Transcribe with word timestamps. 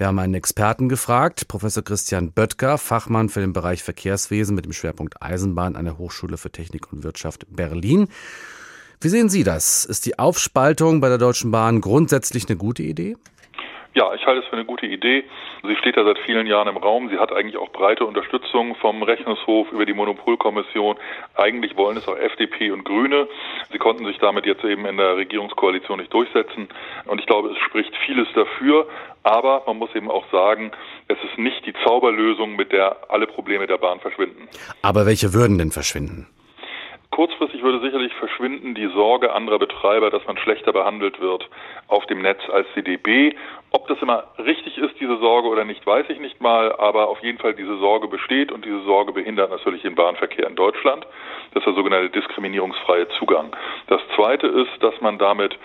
Wir 0.00 0.06
haben 0.06 0.18
einen 0.18 0.32
Experten 0.32 0.88
gefragt, 0.88 1.46
Professor 1.46 1.84
Christian 1.84 2.32
Böttger, 2.32 2.78
Fachmann 2.78 3.28
für 3.28 3.40
den 3.40 3.52
Bereich 3.52 3.82
Verkehrswesen 3.82 4.56
mit 4.56 4.64
dem 4.64 4.72
Schwerpunkt 4.72 5.22
Eisenbahn 5.22 5.76
an 5.76 5.84
der 5.84 5.98
Hochschule 5.98 6.38
für 6.38 6.50
Technik 6.50 6.90
und 6.90 7.04
Wirtschaft 7.04 7.44
Berlin. 7.50 8.08
Wie 9.02 9.10
sehen 9.10 9.28
Sie 9.28 9.44
das? 9.44 9.84
Ist 9.84 10.06
die 10.06 10.18
Aufspaltung 10.18 11.02
bei 11.02 11.10
der 11.10 11.18
Deutschen 11.18 11.50
Bahn 11.50 11.82
grundsätzlich 11.82 12.48
eine 12.48 12.56
gute 12.56 12.82
Idee? 12.82 13.18
Ja, 13.92 14.14
ich 14.14 14.24
halte 14.24 14.42
es 14.42 14.46
für 14.46 14.52
eine 14.52 14.64
gute 14.64 14.86
Idee. 14.86 15.24
Sie 15.64 15.76
steht 15.76 15.96
ja 15.96 16.04
seit 16.04 16.18
vielen 16.20 16.46
Jahren 16.46 16.68
im 16.68 16.76
Raum. 16.76 17.08
Sie 17.08 17.18
hat 17.18 17.32
eigentlich 17.32 17.56
auch 17.56 17.70
breite 17.70 18.04
Unterstützung 18.04 18.76
vom 18.76 19.02
Rechnungshof 19.02 19.72
über 19.72 19.84
die 19.84 19.94
Monopolkommission. 19.94 20.96
Eigentlich 21.34 21.76
wollen 21.76 21.96
es 21.96 22.06
auch 22.06 22.16
FDP 22.16 22.70
und 22.70 22.84
Grüne. 22.84 23.26
Sie 23.72 23.78
konnten 23.78 24.06
sich 24.06 24.18
damit 24.18 24.46
jetzt 24.46 24.62
eben 24.64 24.86
in 24.86 24.96
der 24.96 25.16
Regierungskoalition 25.16 25.98
nicht 25.98 26.14
durchsetzen. 26.14 26.68
Und 27.06 27.18
ich 27.18 27.26
glaube, 27.26 27.48
es 27.48 27.58
spricht 27.58 27.92
vieles 28.06 28.28
dafür. 28.34 28.86
Aber 29.24 29.64
man 29.66 29.78
muss 29.78 29.94
eben 29.96 30.10
auch 30.10 30.24
sagen, 30.30 30.70
es 31.08 31.18
ist 31.24 31.36
nicht 31.38 31.66
die 31.66 31.74
Zauberlösung, 31.84 32.54
mit 32.54 32.70
der 32.70 32.96
alle 33.08 33.26
Probleme 33.26 33.66
der 33.66 33.78
Bahn 33.78 33.98
verschwinden. 33.98 34.48
Aber 34.82 35.04
welche 35.04 35.34
würden 35.34 35.58
denn 35.58 35.72
verschwinden? 35.72 36.28
Kurzfristig 37.10 37.62
würde 37.62 37.80
sicherlich 37.80 38.14
verschwinden 38.14 38.74
die 38.74 38.86
Sorge 38.86 39.32
anderer 39.32 39.58
Betreiber, 39.58 40.10
dass 40.10 40.24
man 40.26 40.38
schlechter 40.38 40.72
behandelt 40.72 41.20
wird 41.20 41.48
auf 41.88 42.06
dem 42.06 42.22
Netz 42.22 42.38
als 42.50 42.68
die 42.76 42.84
DB. 42.84 43.34
Ob 43.72 43.88
das 43.88 44.00
immer 44.00 44.24
richtig 44.38 44.78
ist, 44.78 44.94
diese 45.00 45.18
Sorge 45.18 45.48
oder 45.48 45.64
nicht, 45.64 45.84
weiß 45.84 46.06
ich 46.08 46.20
nicht 46.20 46.40
mal, 46.40 46.72
aber 46.76 47.08
auf 47.08 47.20
jeden 47.22 47.38
Fall 47.38 47.54
diese 47.54 47.78
Sorge 47.78 48.06
besteht 48.06 48.52
und 48.52 48.64
diese 48.64 48.82
Sorge 48.82 49.12
behindert 49.12 49.50
natürlich 49.50 49.82
den 49.82 49.96
Bahnverkehr 49.96 50.46
in 50.46 50.54
Deutschland. 50.54 51.04
Das 51.52 51.62
ist 51.62 51.66
der 51.66 51.74
sogenannte 51.74 52.10
diskriminierungsfreie 52.10 53.08
Zugang. 53.18 53.56
Das 53.88 54.00
zweite 54.14 54.46
ist, 54.46 54.80
dass 54.80 55.00
man 55.00 55.18
damit 55.18 55.58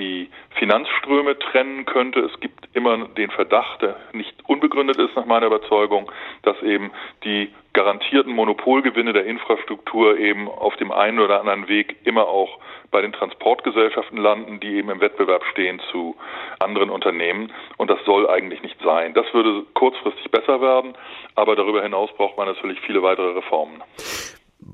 die 0.00 0.30
Finanzströme 0.58 1.38
trennen 1.38 1.84
könnte. 1.84 2.20
Es 2.20 2.40
gibt 2.40 2.74
immer 2.74 3.06
den 3.08 3.30
Verdacht, 3.30 3.82
der 3.82 3.96
nicht 4.12 4.34
unbegründet 4.46 4.96
ist 4.96 5.14
nach 5.14 5.26
meiner 5.26 5.46
Überzeugung, 5.46 6.10
dass 6.42 6.60
eben 6.62 6.90
die 7.22 7.52
garantierten 7.74 8.32
Monopolgewinne 8.32 9.12
der 9.12 9.26
Infrastruktur 9.26 10.18
eben 10.18 10.48
auf 10.48 10.74
dem 10.76 10.90
einen 10.90 11.20
oder 11.20 11.38
anderen 11.40 11.68
Weg 11.68 11.96
immer 12.04 12.26
auch 12.26 12.58
bei 12.90 13.00
den 13.02 13.12
Transportgesellschaften 13.12 14.18
landen, 14.18 14.58
die 14.58 14.74
eben 14.74 14.90
im 14.90 15.00
Wettbewerb 15.00 15.44
stehen 15.52 15.80
zu 15.92 16.16
anderen 16.58 16.90
Unternehmen. 16.90 17.52
Und 17.76 17.90
das 17.90 17.98
soll 18.04 18.28
eigentlich 18.28 18.62
nicht 18.62 18.80
sein. 18.82 19.14
Das 19.14 19.32
würde 19.32 19.64
kurzfristig 19.74 20.30
besser 20.30 20.60
werden, 20.60 20.94
aber 21.36 21.54
darüber 21.54 21.82
hinaus 21.82 22.10
braucht 22.16 22.36
man 22.36 22.48
natürlich 22.48 22.80
viele 22.80 23.02
weitere 23.02 23.32
Reformen. 23.32 23.82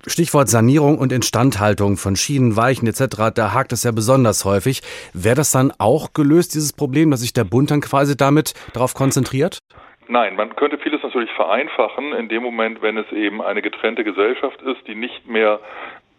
Stichwort 0.06 0.48
Sanierung 0.48 0.98
und 0.98 1.12
Instandhaltung 1.12 1.96
von 1.96 2.16
Schienen, 2.16 2.56
Weichen 2.56 2.86
etc., 2.86 3.32
da 3.34 3.54
hakt 3.54 3.72
es 3.72 3.84
ja 3.84 3.92
besonders 3.92 4.44
häufig. 4.44 4.82
Wäre 5.12 5.36
das 5.36 5.50
dann 5.50 5.72
auch 5.78 6.12
gelöst, 6.12 6.54
dieses 6.54 6.72
Problem, 6.72 7.10
dass 7.10 7.20
sich 7.20 7.32
der 7.32 7.44
Bund 7.44 7.70
dann 7.70 7.80
quasi 7.80 8.16
damit 8.16 8.54
darauf 8.72 8.94
konzentriert? 8.94 9.58
Nein, 10.08 10.36
man 10.36 10.54
könnte 10.54 10.78
vieles 10.78 11.02
natürlich 11.02 11.30
vereinfachen 11.32 12.12
in 12.12 12.28
dem 12.28 12.42
Moment, 12.42 12.80
wenn 12.80 12.96
es 12.96 13.10
eben 13.10 13.42
eine 13.42 13.62
getrennte 13.62 14.04
Gesellschaft 14.04 14.62
ist, 14.62 14.86
die 14.86 14.94
nicht 14.94 15.26
mehr 15.26 15.60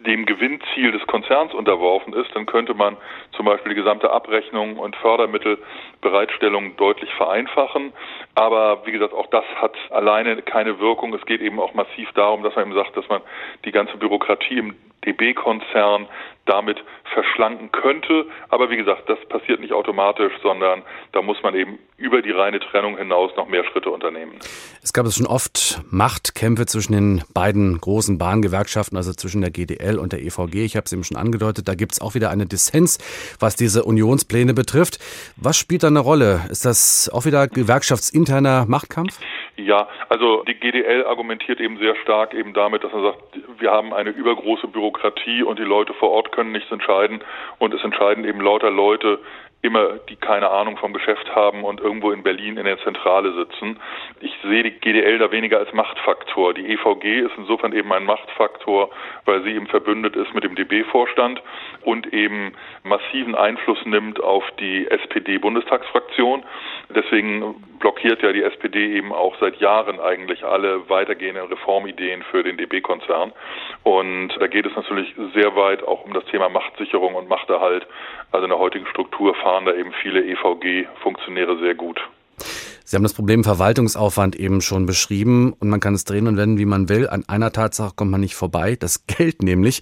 dem 0.07 0.25
Gewinnziel 0.25 0.91
des 0.93 1.05
Konzerns 1.05 1.53
unterworfen 1.53 2.13
ist, 2.13 2.33
dann 2.33 2.45
könnte 2.45 2.73
man 2.73 2.95
zum 3.33 3.45
Beispiel 3.45 3.73
die 3.73 3.79
gesamte 3.79 4.09
Abrechnung 4.09 4.77
und 4.77 4.95
Fördermittelbereitstellung 4.95 6.77
deutlich 6.77 7.13
vereinfachen. 7.15 7.91
Aber 8.33 8.85
wie 8.85 8.93
gesagt, 8.93 9.13
auch 9.13 9.27
das 9.27 9.43
hat 9.61 9.75
alleine 9.91 10.41
keine 10.41 10.79
Wirkung. 10.79 11.13
Es 11.13 11.25
geht 11.25 11.41
eben 11.41 11.59
auch 11.59 11.73
massiv 11.73 12.09
darum, 12.13 12.41
dass 12.41 12.55
man 12.55 12.65
eben 12.65 12.73
sagt, 12.73 12.95
dass 12.95 13.07
man 13.09 13.21
die 13.65 13.71
ganze 13.71 13.97
Bürokratie 13.97 14.57
im 14.57 14.75
DB-Konzern 15.05 16.07
damit 16.47 16.83
verschlanken 17.13 17.71
könnte. 17.71 18.25
Aber 18.49 18.69
wie 18.69 18.77
gesagt, 18.77 19.09
das 19.09 19.19
passiert 19.29 19.59
nicht 19.59 19.73
automatisch, 19.73 20.33
sondern 20.41 20.83
da 21.11 21.21
muss 21.21 21.37
man 21.43 21.55
eben 21.55 21.79
über 21.97 22.21
die 22.21 22.31
reine 22.31 22.59
Trennung 22.59 22.97
hinaus 22.97 23.31
noch 23.35 23.47
mehr 23.47 23.63
Schritte 23.65 23.89
unternehmen. 23.89 24.33
Es 24.83 24.93
gab 24.93 25.05
es 25.05 25.15
schon 25.15 25.25
oft 25.25 25.81
Machtkämpfe 25.89 26.65
zwischen 26.65 26.93
den 26.93 27.23
beiden 27.33 27.79
großen 27.79 28.17
Bahngewerkschaften, 28.17 28.97
also 28.97 29.13
zwischen 29.13 29.41
der 29.41 29.51
GDL 29.51 29.97
und 29.97 30.13
der 30.13 30.21
EVG. 30.21 30.65
Ich 30.65 30.75
habe 30.75 30.85
es 30.85 30.93
eben 30.93 31.03
schon 31.03 31.17
angedeutet, 31.17 31.67
da 31.67 31.75
gibt 31.75 31.93
es 31.93 32.01
auch 32.01 32.15
wieder 32.15 32.29
eine 32.29 32.45
Dissens, 32.45 32.97
was 33.39 33.55
diese 33.55 33.83
Unionspläne 33.83 34.53
betrifft. 34.53 34.99
Was 35.37 35.57
spielt 35.57 35.83
da 35.83 35.87
eine 35.87 35.99
Rolle? 35.99 36.41
Ist 36.49 36.65
das 36.65 37.09
auch 37.11 37.25
wieder 37.25 37.47
gewerkschaftsinterner 37.47 38.65
Machtkampf? 38.67 39.19
Ja, 39.59 39.87
also 40.09 40.43
die 40.43 40.53
GDL 40.53 41.05
argumentiert 41.05 41.59
eben 41.59 41.77
sehr 41.79 41.95
stark 41.95 42.35
eben 42.35 42.53
damit, 42.53 42.83
dass 42.83 42.93
man 42.93 43.01
sagt, 43.01 43.19
wir 43.59 43.71
haben 43.71 43.91
eine 43.91 44.11
übergroße 44.11 44.67
Bürokratie 44.67 45.41
und 45.41 45.57
die 45.57 45.63
Leute 45.63 45.95
vor 45.95 46.11
Ort 46.11 46.31
können 46.31 46.51
nichts 46.51 46.71
entscheiden 46.71 47.21
und 47.57 47.73
es 47.73 47.83
entscheiden 47.83 48.23
eben 48.23 48.39
lauter 48.39 48.69
Leute 48.69 49.19
immer, 49.61 49.99
die 50.09 50.15
keine 50.15 50.49
Ahnung 50.49 50.77
vom 50.77 50.93
Geschäft 50.93 51.33
haben 51.35 51.63
und 51.63 51.81
irgendwo 51.81 52.11
in 52.11 52.23
Berlin 52.23 52.57
in 52.57 52.65
der 52.65 52.77
Zentrale 52.79 53.33
sitzen. 53.33 53.79
Ich 54.21 54.33
sehe 54.43 54.63
die 54.63 54.71
GDL 54.71 55.17
da 55.17 55.31
weniger 55.31 55.57
als 55.57 55.73
Machtfaktor. 55.73 56.53
Die 56.53 56.71
EVG 56.71 57.21
ist 57.21 57.33
insofern 57.37 57.73
eben 57.73 57.91
ein 57.91 58.05
Machtfaktor, 58.05 58.89
weil 59.25 59.43
sie 59.43 59.51
eben 59.51 59.67
verbündet 59.67 60.15
ist 60.15 60.33
mit 60.33 60.43
dem 60.43 60.55
DB-Vorstand 60.55 61.41
und 61.81 62.13
eben 62.13 62.53
massiven 62.83 63.35
Einfluss 63.35 63.79
nimmt 63.85 64.21
auf 64.21 64.43
die 64.59 64.87
SPD-Bundestagsfraktion. 64.89 66.43
Deswegen 66.89 67.55
blockiert 67.79 68.21
ja 68.21 68.31
die 68.31 68.43
SPD 68.43 68.95
eben 68.95 69.11
auch 69.11 69.35
seit 69.39 69.57
Jahren 69.57 69.99
eigentlich 69.99 70.43
alle 70.43 70.89
weitergehenden 70.89 71.47
Reformideen 71.47 72.23
für 72.23 72.43
den 72.43 72.57
DB-Konzern. 72.57 73.33
Und 73.83 74.29
da 74.39 74.47
geht 74.47 74.65
es 74.65 74.75
natürlich 74.75 75.13
sehr 75.33 75.55
weit 75.55 75.83
auch 75.83 76.05
um 76.05 76.13
das 76.13 76.25
Thema 76.25 76.49
Machtsicherung 76.49 77.15
und 77.15 77.27
Machterhalt. 77.27 77.87
Also 78.31 78.45
in 78.45 78.49
der 78.49 78.59
heutigen 78.59 78.85
Struktur 78.87 79.35
da 79.65 79.73
eben 79.73 79.91
viele 80.01 80.23
EVG-Funktionäre 80.23 81.59
sehr 81.59 81.75
gut. 81.75 81.99
Sie 82.89 82.95
haben 82.95 83.03
das 83.03 83.13
Problem 83.13 83.43
Verwaltungsaufwand 83.43 84.37
eben 84.37 84.61
schon 84.61 84.85
beschrieben 84.85 85.53
und 85.59 85.67
man 85.67 85.81
kann 85.81 85.93
es 85.93 86.05
drehen 86.05 86.25
und 86.25 86.37
wenden, 86.37 86.57
wie 86.57 86.65
man 86.65 86.87
will. 86.87 87.09
An 87.09 87.25
einer 87.27 87.51
Tatsache 87.51 87.91
kommt 87.93 88.11
man 88.11 88.21
nicht 88.21 88.35
vorbei, 88.35 88.77
das 88.79 89.05
Geld 89.17 89.43
nämlich. 89.43 89.81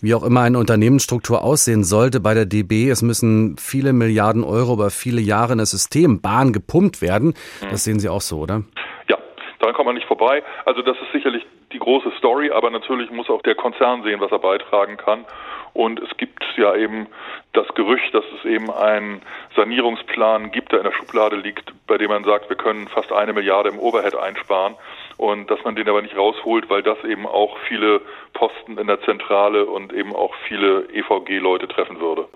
Wie 0.00 0.14
auch 0.14 0.22
immer 0.22 0.40
eine 0.40 0.58
Unternehmensstruktur 0.58 1.42
aussehen 1.42 1.84
sollte 1.84 2.18
bei 2.18 2.32
der 2.32 2.46
DB, 2.46 2.88
es 2.88 3.02
müssen 3.02 3.56
viele 3.58 3.92
Milliarden 3.92 4.42
Euro 4.42 4.72
über 4.72 4.88
viele 4.88 5.20
Jahre 5.20 5.52
in 5.52 5.58
das 5.58 5.70
System 5.70 6.22
Bahn 6.22 6.54
gepumpt 6.54 7.02
werden. 7.02 7.34
Das 7.70 7.84
sehen 7.84 8.00
Sie 8.00 8.08
auch 8.08 8.22
so, 8.22 8.38
oder? 8.38 8.62
Ja, 9.08 9.18
daran 9.60 9.74
kommt 9.74 9.86
man 9.86 9.94
nicht 9.96 10.05
vorbei. 10.26 10.42
Also 10.64 10.82
das 10.82 10.96
ist 11.00 11.12
sicherlich 11.12 11.44
die 11.72 11.78
große 11.78 12.12
Story, 12.18 12.50
aber 12.50 12.70
natürlich 12.70 13.10
muss 13.10 13.30
auch 13.30 13.42
der 13.42 13.54
Konzern 13.54 14.02
sehen, 14.02 14.20
was 14.20 14.32
er 14.32 14.38
beitragen 14.38 14.96
kann. 14.96 15.24
Und 15.72 16.00
es 16.00 16.16
gibt 16.16 16.42
ja 16.56 16.74
eben 16.74 17.06
das 17.52 17.68
Gerücht, 17.74 18.14
dass 18.14 18.24
es 18.38 18.44
eben 18.46 18.70
einen 18.70 19.20
Sanierungsplan 19.56 20.50
gibt, 20.50 20.72
der 20.72 20.78
in 20.78 20.84
der 20.84 20.92
Schublade 20.92 21.36
liegt, 21.36 21.72
bei 21.86 21.98
dem 21.98 22.08
man 22.08 22.24
sagt, 22.24 22.48
wir 22.48 22.56
können 22.56 22.88
fast 22.88 23.12
eine 23.12 23.34
Milliarde 23.34 23.68
im 23.68 23.78
Overhead 23.78 24.14
einsparen 24.14 24.74
und 25.18 25.50
dass 25.50 25.62
man 25.64 25.76
den 25.76 25.88
aber 25.88 26.00
nicht 26.00 26.16
rausholt, 26.16 26.70
weil 26.70 26.82
das 26.82 27.02
eben 27.04 27.26
auch 27.26 27.58
viele 27.68 28.00
Posten 28.32 28.78
in 28.78 28.86
der 28.86 29.02
Zentrale 29.02 29.66
und 29.66 29.92
eben 29.92 30.16
auch 30.16 30.34
viele 30.48 30.88
EVG-Leute 30.92 31.68
treffen 31.68 32.00
würde. 32.00 32.26